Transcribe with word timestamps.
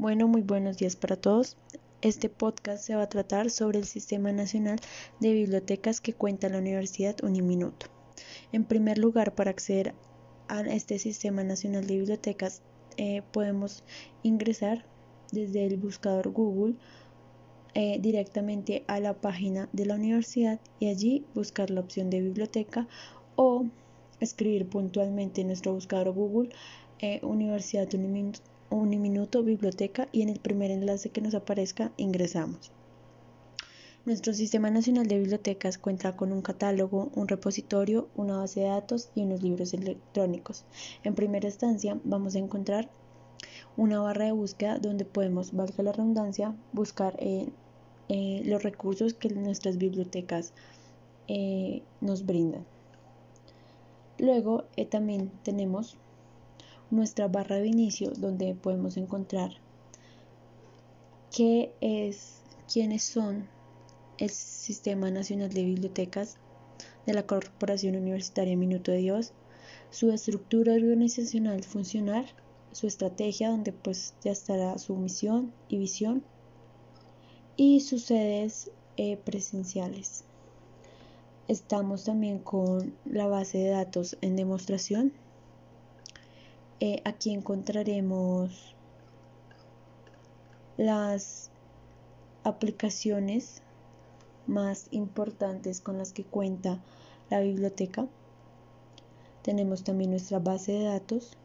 Bueno, 0.00 0.28
muy 0.28 0.42
buenos 0.42 0.76
días 0.76 0.94
para 0.94 1.16
todos. 1.16 1.56
Este 2.02 2.28
podcast 2.28 2.84
se 2.84 2.94
va 2.94 3.02
a 3.02 3.08
tratar 3.08 3.50
sobre 3.50 3.80
el 3.80 3.84
Sistema 3.84 4.30
Nacional 4.30 4.78
de 5.18 5.32
Bibliotecas 5.32 6.00
que 6.00 6.12
cuenta 6.12 6.48
la 6.48 6.58
Universidad 6.58 7.16
Uniminuto. 7.24 7.86
En 8.52 8.62
primer 8.62 8.98
lugar, 8.98 9.34
para 9.34 9.50
acceder 9.50 9.96
a 10.46 10.60
este 10.60 11.00
Sistema 11.00 11.42
Nacional 11.42 11.88
de 11.88 11.96
Bibliotecas, 11.96 12.62
eh, 12.96 13.22
podemos 13.32 13.82
ingresar 14.22 14.84
desde 15.32 15.66
el 15.66 15.76
buscador 15.78 16.30
Google 16.30 16.76
eh, 17.74 17.98
directamente 18.00 18.84
a 18.86 19.00
la 19.00 19.14
página 19.14 19.68
de 19.72 19.84
la 19.84 19.96
universidad 19.96 20.60
y 20.78 20.90
allí 20.90 21.26
buscar 21.34 21.70
la 21.70 21.80
opción 21.80 22.08
de 22.08 22.20
biblioteca 22.20 22.86
o 23.34 23.66
escribir 24.20 24.68
puntualmente 24.68 25.40
en 25.40 25.48
nuestro 25.48 25.72
buscador 25.74 26.12
Google 26.12 26.50
eh, 27.00 27.18
Universidad 27.24 27.92
Uniminuto 27.92 28.57
un 28.70 28.90
minuto 29.00 29.42
biblioteca 29.42 30.08
y 30.12 30.22
en 30.22 30.28
el 30.28 30.40
primer 30.40 30.70
enlace 30.70 31.10
que 31.10 31.20
nos 31.20 31.34
aparezca 31.34 31.92
ingresamos. 31.96 32.72
Nuestro 34.04 34.32
Sistema 34.32 34.70
Nacional 34.70 35.06
de 35.06 35.18
Bibliotecas 35.18 35.76
cuenta 35.76 36.16
con 36.16 36.32
un 36.32 36.40
catálogo, 36.40 37.10
un 37.14 37.28
repositorio, 37.28 38.08
una 38.16 38.38
base 38.38 38.60
de 38.60 38.66
datos 38.66 39.10
y 39.14 39.22
unos 39.22 39.42
libros 39.42 39.74
electrónicos. 39.74 40.64
En 41.04 41.14
primera 41.14 41.46
instancia 41.46 41.98
vamos 42.04 42.34
a 42.34 42.38
encontrar 42.38 42.88
una 43.76 44.00
barra 44.00 44.24
de 44.24 44.32
búsqueda 44.32 44.78
donde 44.78 45.04
podemos, 45.04 45.52
valga 45.52 45.82
la 45.82 45.92
redundancia, 45.92 46.54
buscar 46.72 47.16
eh, 47.18 47.48
eh, 48.08 48.42
los 48.44 48.62
recursos 48.62 49.14
que 49.14 49.28
nuestras 49.28 49.76
bibliotecas 49.76 50.52
eh, 51.26 51.82
nos 52.00 52.24
brindan. 52.24 52.64
Luego 54.18 54.64
también 54.90 55.30
tenemos 55.42 55.96
nuestra 56.90 57.28
barra 57.28 57.56
de 57.56 57.68
inicio 57.68 58.12
donde 58.16 58.54
podemos 58.54 58.96
encontrar 58.96 59.52
qué 61.34 61.72
es, 61.80 62.42
quiénes 62.72 63.02
son 63.02 63.46
el 64.18 64.30
Sistema 64.30 65.10
Nacional 65.10 65.52
de 65.52 65.64
Bibliotecas 65.64 66.38
de 67.06 67.14
la 67.14 67.26
Corporación 67.26 67.96
Universitaria 67.96 68.56
Minuto 68.56 68.90
de 68.90 68.98
Dios, 68.98 69.32
su 69.90 70.10
estructura 70.10 70.74
organizacional 70.74 71.62
funcional, 71.62 72.26
su 72.72 72.86
estrategia 72.86 73.50
donde 73.50 73.72
pues 73.72 74.14
ya 74.22 74.32
estará 74.32 74.76
su 74.78 74.96
misión 74.96 75.52
y 75.68 75.78
visión 75.78 76.22
y 77.56 77.80
sus 77.80 78.04
sedes 78.04 78.70
eh, 78.96 79.16
presenciales. 79.16 80.24
Estamos 81.48 82.04
también 82.04 82.38
con 82.38 82.94
la 83.06 83.26
base 83.26 83.58
de 83.58 83.70
datos 83.70 84.18
en 84.20 84.36
demostración 84.36 85.12
eh, 86.80 87.02
aquí 87.04 87.32
encontraremos 87.34 88.74
las 90.76 91.50
aplicaciones 92.44 93.62
más 94.46 94.86
importantes 94.92 95.80
con 95.80 95.98
las 95.98 96.12
que 96.12 96.24
cuenta 96.24 96.80
la 97.30 97.40
biblioteca. 97.40 98.06
Tenemos 99.42 99.82
también 99.82 100.10
nuestra 100.10 100.38
base 100.38 100.72
de 100.72 100.84
datos. 100.84 101.36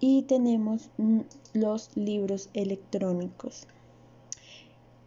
Y 0.00 0.22
tenemos 0.22 0.90
mm, 0.98 1.20
los 1.54 1.96
libros 1.96 2.50
electrónicos. 2.54 3.68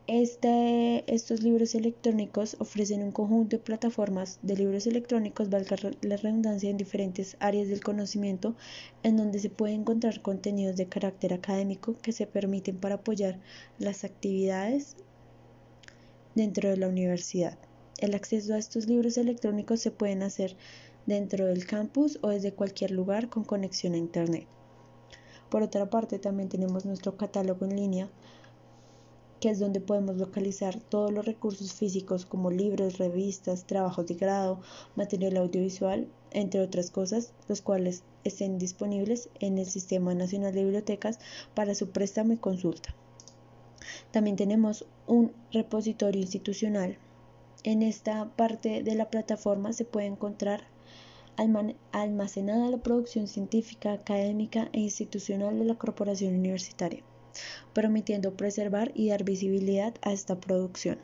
Estos 0.08 1.42
libros 1.42 1.74
electrónicos 1.74 2.58
ofrecen 2.60 3.02
un 3.02 3.12
conjunto 3.12 3.58
de 3.58 3.64
plataformas 3.64 4.38
de 4.44 4.56
libros 4.56 4.86
electrónicos, 4.86 5.50
valga 5.50 5.78
la 6.04 6.18
redundancia, 6.18 6.70
en 6.70 6.78
diferentes 6.78 7.36
áreas 7.40 7.70
del 7.70 7.84
conocimiento, 7.84 8.56
en 9.02 9.18
donde 9.18 9.40
se 9.40 9.50
puede 9.50 9.74
encontrar 9.74 10.22
contenidos 10.22 10.76
de 10.76 10.86
carácter 10.86 11.34
académico 11.34 11.96
que 12.04 12.12
se 12.12 12.28
permiten 12.28 12.78
para 12.78 12.96
apoyar 12.96 13.40
las 13.80 14.04
actividades 14.04 14.96
dentro 16.36 16.70
de 16.70 16.78
la 16.78 16.88
universidad. 16.88 17.58
El 17.98 18.14
acceso 18.14 18.54
a 18.54 18.60
estos 18.60 18.86
libros 18.86 19.18
electrónicos 19.18 19.80
se 19.80 19.90
pueden 19.90 20.22
hacer 20.22 20.56
dentro 21.08 21.48
del 21.48 21.66
campus 21.66 22.20
o 22.22 22.30
desde 22.30 22.54
cualquier 22.54 22.92
lugar 22.92 23.28
con 23.30 23.44
conexión 23.44 23.96
a 23.96 23.98
Internet. 23.98 24.46
Por 25.50 25.64
otra 25.64 25.90
parte, 25.90 26.20
también 26.20 26.50
tenemos 26.50 26.86
nuestro 26.86 27.18
catálogo 27.18 27.66
en 27.66 27.76
línea 27.76 28.10
que 29.46 29.52
es 29.52 29.60
donde 29.60 29.80
podemos 29.80 30.18
localizar 30.18 30.80
todos 30.80 31.14
los 31.14 31.24
recursos 31.24 31.72
físicos 31.72 32.26
como 32.26 32.50
libros, 32.50 32.98
revistas, 32.98 33.68
trabajos 33.68 34.08
de 34.08 34.16
grado, 34.16 34.60
material 34.96 35.38
audiovisual, 35.38 36.08
entre 36.32 36.62
otras 36.62 36.90
cosas, 36.90 37.32
los 37.48 37.62
cuales 37.62 38.02
estén 38.24 38.58
disponibles 38.58 39.30
en 39.40 39.60
el 39.60 39.68
Sistema 39.68 40.16
Nacional 40.16 40.52
de 40.52 40.64
Bibliotecas 40.64 41.20
para 41.54 41.76
su 41.76 41.92
préstamo 41.92 42.34
y 42.34 42.38
consulta. 42.38 42.96
También 44.10 44.36
tenemos 44.36 44.88
un 45.06 45.32
repositorio 45.52 46.24
institucional. 46.24 46.98
En 47.64 47.84
esta 47.84 48.36
parte 48.36 48.82
de 48.82 48.96
la 48.96 49.12
plataforma 49.12 49.74
se 49.74 49.86
puede 49.86 50.08
encontrar 50.08 50.64
almacenada 51.92 52.72
la 52.72 52.78
producción 52.78 53.28
científica, 53.28 53.94
académica 53.94 54.70
e 54.74 54.80
institucional 54.80 55.60
de 55.60 55.66
la 55.66 55.76
corporación 55.76 56.34
universitaria 56.34 57.04
permitiendo 57.74 58.36
preservar 58.36 58.92
y 58.96 59.10
dar 59.10 59.24
visibilidad 59.24 59.94
a 60.02 60.12
esta 60.12 60.40
producción. 60.40 61.00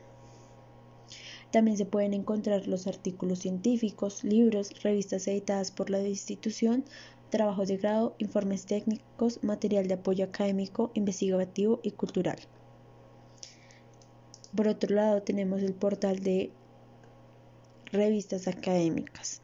También 1.51 1.77
se 1.77 1.85
pueden 1.85 2.13
encontrar 2.13 2.67
los 2.67 2.87
artículos 2.87 3.39
científicos, 3.39 4.23
libros, 4.23 4.81
revistas 4.83 5.27
editadas 5.27 5.71
por 5.71 5.89
la 5.89 5.99
institución, 5.99 6.85
trabajos 7.29 7.67
de 7.67 7.77
grado, 7.77 8.15
informes 8.19 8.65
técnicos, 8.65 9.43
material 9.43 9.87
de 9.87 9.95
apoyo 9.95 10.25
académico, 10.25 10.91
investigativo 10.93 11.79
y 11.83 11.91
cultural. 11.91 12.39
Por 14.55 14.67
otro 14.67 14.95
lado, 14.95 15.21
tenemos 15.23 15.61
el 15.61 15.73
portal 15.73 16.19
de 16.19 16.51
revistas 17.91 18.47
académicas. 18.47 19.41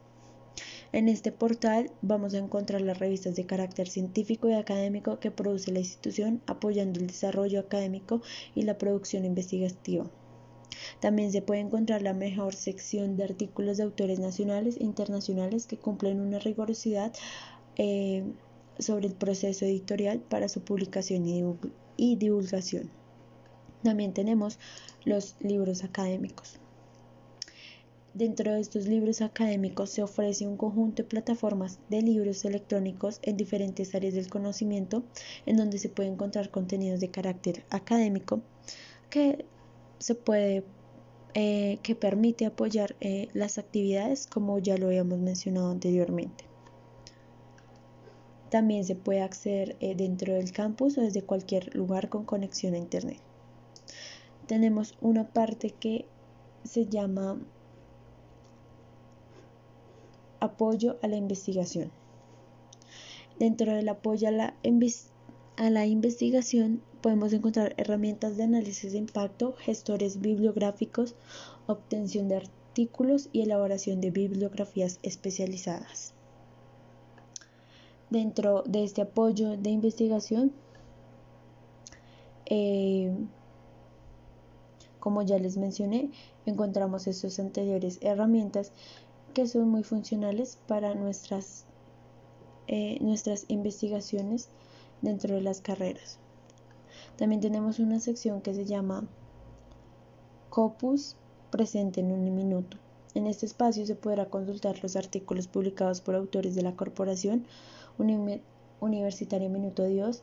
En 0.94 1.10
este 1.10 1.32
portal 1.32 1.92
vamos 2.02 2.34
a 2.34 2.38
encontrar 2.38 2.82
las 2.82 3.00
revistas 3.00 3.36
de 3.36 3.46
carácter 3.46 3.90
científico 3.90 4.48
y 4.50 4.54
académico 4.54 5.20
que 5.20 5.32
produce 5.32 5.72
la 5.72 5.80
institución 5.80 6.42
apoyando 6.48 7.00
el 7.00 7.08
desarrollo 7.08 7.60
académico 7.60 8.22
y 8.56 8.62
la 8.64 8.78
producción 8.78 9.26
investigativa. 9.26 10.10
También 11.00 11.32
se 11.32 11.42
puede 11.42 11.60
encontrar 11.60 12.02
la 12.02 12.14
mejor 12.14 12.56
sección 12.56 13.18
de 13.18 13.26
artículos 13.26 13.78
de 13.78 13.84
autores 13.84 14.20
nacionales 14.20 14.78
e 14.78 14.84
internacionales 14.84 15.68
que 15.68 15.78
cumplen 15.78 16.22
una 16.22 16.40
rigurosidad 16.40 17.14
eh, 17.76 18.24
sobre 18.80 19.08
el 19.08 19.14
proceso 19.14 19.66
editorial 19.66 20.20
para 20.20 20.48
su 20.48 20.62
publicación 20.62 21.26
y 21.98 22.16
divulgación. 22.16 22.90
También 23.84 24.14
tenemos 24.14 24.60
los 25.04 25.36
libros 25.42 25.84
académicos. 25.84 26.60
Dentro 28.18 28.52
de 28.52 28.60
estos 28.62 28.88
libros 28.88 29.22
académicos 29.22 29.92
se 29.92 30.02
ofrece 30.02 30.48
un 30.48 30.58
conjunto 30.58 31.04
de 31.04 31.08
plataformas 31.08 31.78
de 31.88 32.02
libros 32.02 32.46
electrónicos 32.46 33.20
en 33.22 33.38
diferentes 33.38 33.94
áreas 33.94 34.16
del 34.16 34.28
conocimiento, 34.28 35.04
en 35.46 35.56
donde 35.56 35.78
se 35.78 35.88
puede 35.88 36.10
encontrar 36.10 36.50
contenidos 36.50 37.00
de 37.00 37.12
carácter 37.12 37.64
académico 37.70 38.42
que 39.12 39.46
se 40.00 40.16
puede 40.16 40.64
eh, 41.36 41.78
que 41.84 41.94
permite 41.94 42.48
apoyar 42.48 42.96
eh, 43.02 43.28
las 43.34 43.60
actividades 43.60 44.26
como 44.26 44.58
ya 44.58 44.80
lo 44.80 44.88
habíamos 44.88 45.20
mencionado 45.20 45.70
anteriormente. 45.70 46.44
También 48.50 48.84
se 48.84 48.96
puede 48.96 49.22
acceder 49.22 49.76
eh, 49.80 49.94
dentro 49.94 50.34
del 50.34 50.52
campus 50.52 50.98
o 50.98 51.02
desde 51.02 51.22
cualquier 51.22 51.76
lugar 51.76 52.10
con 52.10 52.26
conexión 52.26 52.74
a 52.74 52.80
internet. 52.80 53.20
Tenemos 54.48 54.96
una 55.02 55.28
parte 55.28 55.70
que 55.70 56.08
se 56.64 56.88
llama 56.88 57.40
apoyo 60.40 60.98
a 61.02 61.08
la 61.08 61.18
investigación. 61.18 61.92
Dentro 63.40 63.74
del 63.74 63.90
apoyo 63.90 64.28
a 64.28 64.32
la, 64.32 64.56
a 65.58 65.70
la 65.70 65.86
investigación 65.86 66.82
podemos 67.02 67.32
encontrar 67.34 67.74
herramientas 67.78 68.38
de 68.38 68.44
análisis 68.44 68.92
de 68.92 68.98
impacto, 68.98 69.54
gestores 69.60 70.20
bibliográficos, 70.20 71.16
obtención 71.68 72.28
de 72.28 72.38
artículos 72.38 73.30
y 73.32 73.42
elaboración 73.42 74.02
de 74.02 74.12
bibliografías 74.12 75.00
especializadas. 75.04 76.14
Dentro 78.10 78.64
de 78.64 78.84
este 78.84 79.02
apoyo 79.02 79.58
de 79.58 79.70
investigación, 79.70 80.54
eh, 82.46 83.12
como 85.00 85.22
ya 85.22 85.38
les 85.38 85.58
mencioné, 85.58 86.12
encontramos 86.46 87.08
estas 87.08 87.40
anteriores 87.40 88.00
herramientas 88.02 88.72
que 89.34 89.48
son 89.48 89.70
muy 89.70 89.84
funcionales 89.84 90.58
para 90.68 90.96
nuestras, 90.96 91.66
eh, 92.68 92.98
nuestras 93.02 93.46
investigaciones 93.48 94.50
dentro 95.02 95.36
de 95.36 95.42
las 95.42 95.62
carreras. 95.62 96.20
También 97.18 97.42
tenemos 97.42 97.80
una 97.80 98.00
sección 98.00 98.42
que 98.42 98.54
se 98.54 98.66
llama 98.66 99.08
Copus 100.50 101.16
presente 101.52 102.02
en 102.02 102.12
un 102.12 102.24
minuto, 102.24 102.78
En 103.14 103.26
este 103.26 103.46
espacio 103.46 103.86
se 103.86 103.96
podrá 103.96 104.26
consultar 104.30 104.82
los 104.84 104.96
artículos 104.96 105.48
publicados 105.48 106.02
por 106.02 106.16
autores 106.16 106.54
de 106.56 106.62
la 106.62 106.76
Corporación 106.76 107.46
Universitaria 108.80 109.50
Minuto 109.50 109.84
Dios 109.86 110.22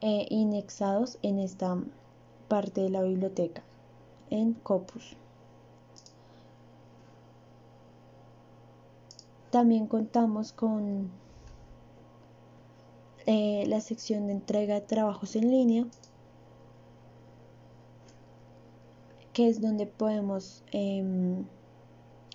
e 0.00 0.26
indexados 0.30 1.18
en 1.22 1.38
esta 1.38 1.76
parte 2.48 2.80
de 2.82 2.90
la 2.90 3.02
biblioteca, 3.02 3.62
en 4.30 4.54
Copus. 4.54 5.16
También 9.50 9.88
contamos 9.88 10.52
con 10.52 11.10
eh, 13.26 13.64
la 13.66 13.80
sección 13.80 14.28
de 14.28 14.32
entrega 14.32 14.74
de 14.74 14.80
trabajos 14.82 15.34
en 15.34 15.50
línea, 15.50 15.86
que 19.32 19.48
es 19.48 19.60
donde 19.60 19.86
podemos, 19.86 20.62
em, 20.72 21.44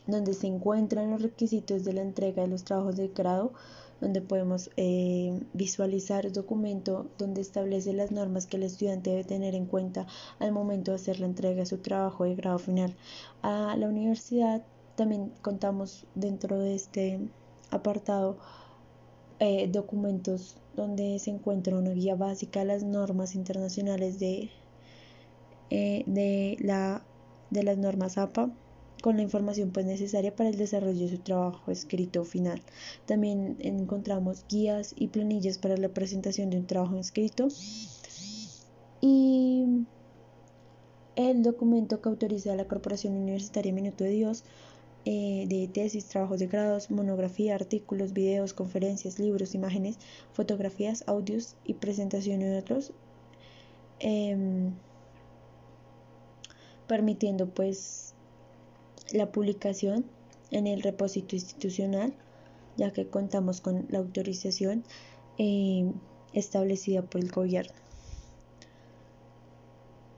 donde 0.07 0.33
se 0.33 0.47
encuentran 0.47 1.09
los 1.11 1.21
requisitos 1.21 1.85
de 1.85 1.93
la 1.93 2.01
entrega 2.01 2.41
de 2.43 2.49
los 2.49 2.63
trabajos 2.65 2.97
de 2.97 3.07
grado, 3.07 3.53
donde 4.01 4.21
podemos 4.21 4.69
eh, 4.75 5.39
visualizar 5.53 6.25
el 6.25 6.33
documento 6.33 7.07
donde 7.17 7.41
establece 7.41 7.93
las 7.93 8.11
normas 8.11 8.45
que 8.45 8.57
el 8.57 8.63
estudiante 8.63 9.11
debe 9.11 9.23
tener 9.23 9.55
en 9.55 9.65
cuenta 9.65 10.05
al 10.39 10.51
momento 10.51 10.91
de 10.91 10.95
hacer 10.95 11.21
la 11.21 11.27
entrega 11.27 11.61
de 11.61 11.65
su 11.65 11.77
trabajo 11.77 12.25
de 12.25 12.35
grado 12.35 12.59
final. 12.59 12.93
A 13.41 13.75
la 13.77 13.87
universidad 13.87 14.63
también 14.95 15.31
contamos 15.41 16.05
dentro 16.15 16.59
de 16.59 16.75
este 16.75 17.19
apartado 17.71 18.37
eh, 19.39 19.67
documentos 19.67 20.57
donde 20.75 21.19
se 21.19 21.29
encuentra 21.29 21.77
una 21.77 21.91
guía 21.91 22.15
básica 22.15 22.61
de 22.61 22.65
las 22.65 22.83
normas 22.83 23.35
internacionales 23.35 24.19
de, 24.19 24.49
eh, 25.69 26.03
de, 26.05 26.57
la, 26.59 27.03
de 27.49 27.63
las 27.63 27.77
normas 27.77 28.17
APA 28.17 28.49
con 29.01 29.17
la 29.17 29.23
información 29.23 29.71
pues 29.71 29.85
necesaria 29.85 30.35
para 30.35 30.49
el 30.49 30.57
desarrollo 30.57 30.99
de 30.99 31.09
su 31.09 31.19
trabajo 31.19 31.71
escrito 31.71 32.23
final. 32.23 32.61
También 33.05 33.57
encontramos 33.59 34.45
guías 34.49 34.93
y 34.97 35.09
planillas 35.09 35.57
para 35.57 35.77
la 35.77 35.89
presentación 35.89 36.49
de 36.49 36.57
un 36.57 36.65
trabajo 36.65 36.97
escrito 36.97 37.49
y 39.01 39.85
el 41.15 41.43
documento 41.43 42.01
que 42.01 42.09
autoriza 42.09 42.53
a 42.53 42.55
la 42.55 42.67
Corporación 42.67 43.15
Universitaria 43.15 43.71
Minuto 43.73 44.03
de 44.03 44.11
Dios 44.11 44.43
eh, 45.05 45.45
de 45.47 45.67
tesis, 45.67 46.05
trabajos 46.05 46.39
de 46.39 46.47
grados, 46.47 46.89
monografía, 46.89 47.53
artículos, 47.53 48.11
videos, 48.13 48.53
conferencias, 48.53 49.19
libros, 49.19 49.53
imágenes, 49.53 49.99
fotografías, 50.33 51.03
audios 51.05 51.55
y 51.63 51.75
presentaciones 51.75 52.49
de 52.49 52.57
otros, 52.57 52.91
em, 53.99 54.73
permitiendo 56.87 57.47
pues 57.47 58.15
la 59.11 59.31
publicación 59.31 60.05
en 60.49 60.65
el 60.65 60.81
repositorio 60.81 61.37
institucional, 61.37 62.13
ya 62.77 62.91
que 62.91 63.07
contamos 63.07 63.61
con 63.61 63.85
la 63.89 63.99
autorización 63.99 64.83
em, 65.37 65.93
establecida 66.33 67.03
por 67.03 67.21
el 67.21 67.31
gobierno. 67.31 67.75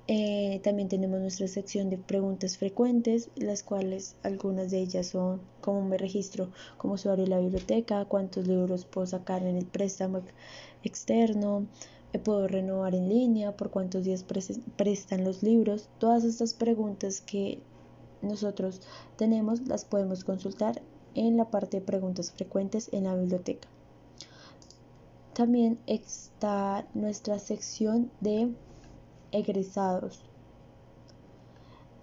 Eh, 0.10 0.62
también 0.64 0.88
tenemos 0.88 1.20
nuestra 1.20 1.50
sección 1.50 1.90
de 1.90 1.98
preguntas 1.98 2.58
frecuentes, 2.58 3.30
las 3.36 3.62
cuales 3.62 4.16
algunas 4.24 4.72
de 4.72 4.80
ellas 4.80 5.08
son 5.08 5.42
cómo 5.60 5.82
me 5.82 5.98
registro 5.98 6.50
como 6.78 6.94
usuario 6.94 7.26
de 7.26 7.30
la 7.30 7.40
biblioteca, 7.40 8.06
cuántos 8.06 8.48
libros 8.48 8.86
puedo 8.86 9.06
sacar 9.06 9.44
en 9.44 9.58
el 9.58 9.66
préstamo 9.66 10.22
externo, 10.84 11.68
eh, 12.14 12.20
puedo 12.20 12.48
renovar 12.48 12.96
en 12.96 13.10
línea, 13.10 13.58
por 13.58 13.70
cuántos 13.70 14.06
días 14.06 14.24
prestan 14.78 15.26
los 15.26 15.44
libros. 15.44 15.90
Todas 15.98 16.24
estas 16.24 16.54
preguntas 16.54 17.20
que 17.20 17.60
nosotros 18.22 18.82
tenemos 19.18 19.68
las 19.68 19.84
podemos 19.84 20.24
consultar 20.24 20.82
en 21.16 21.36
la 21.36 21.52
parte 21.52 21.82
de 21.82 21.86
preguntas 21.86 22.32
frecuentes 22.32 22.90
en 22.94 23.04
la 23.04 23.16
biblioteca. 23.16 23.68
También 25.34 25.80
está 25.86 26.88
nuestra 26.94 27.40
sección 27.40 28.10
de 28.22 28.54
egresados. 29.38 30.22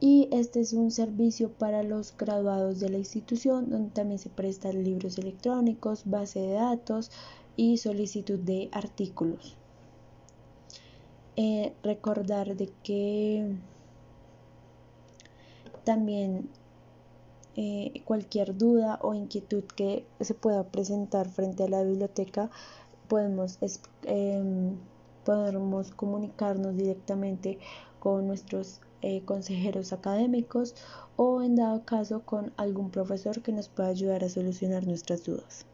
Y 0.00 0.28
este 0.32 0.60
es 0.60 0.72
un 0.72 0.90
servicio 0.90 1.50
para 1.50 1.82
los 1.82 2.16
graduados 2.16 2.80
de 2.80 2.90
la 2.90 2.98
institución 2.98 3.70
donde 3.70 3.90
también 3.90 4.18
se 4.18 4.28
prestan 4.28 4.84
libros 4.84 5.18
electrónicos, 5.18 6.02
base 6.04 6.40
de 6.40 6.52
datos 6.52 7.10
y 7.56 7.78
solicitud 7.78 8.38
de 8.38 8.68
artículos. 8.72 9.56
Eh, 11.36 11.72
recordar 11.82 12.56
de 12.56 12.70
que 12.82 13.56
también 15.84 16.48
eh, 17.56 18.02
cualquier 18.04 18.56
duda 18.56 18.98
o 19.02 19.14
inquietud 19.14 19.64
que 19.64 20.04
se 20.20 20.34
pueda 20.34 20.64
presentar 20.64 21.28
frente 21.28 21.64
a 21.64 21.68
la 21.68 21.82
biblioteca 21.82 22.50
podemos 23.08 23.58
em, 24.02 24.76
podemos 25.24 25.90
comunicarnos 25.92 26.76
directamente 26.76 27.58
con 27.98 28.26
nuestros 28.26 28.80
eh, 29.02 29.22
consejeros 29.24 29.92
académicos 29.92 30.74
o 31.16 31.42
en 31.42 31.56
dado 31.56 31.84
caso 31.84 32.20
con 32.20 32.52
algún 32.56 32.90
profesor 32.90 33.42
que 33.42 33.52
nos 33.52 33.68
pueda 33.68 33.88
ayudar 33.88 34.24
a 34.24 34.28
solucionar 34.28 34.86
nuestras 34.86 35.24
dudas. 35.24 35.66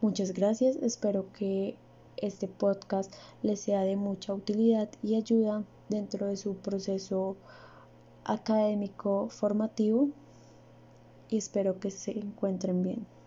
Muchas 0.00 0.32
gracias, 0.32 0.76
espero 0.76 1.32
que 1.32 1.76
este 2.16 2.48
podcast 2.48 3.12
les 3.42 3.60
sea 3.60 3.82
de 3.82 3.96
mucha 3.96 4.34
utilidad 4.34 4.88
y 5.02 5.16
ayuda 5.16 5.64
dentro 5.88 6.26
de 6.26 6.36
su 6.36 6.54
proceso 6.56 7.36
académico 8.24 9.28
formativo 9.28 10.08
y 11.28 11.38
espero 11.38 11.80
que 11.80 11.90
se 11.90 12.18
encuentren 12.18 12.82
bien. 12.82 13.19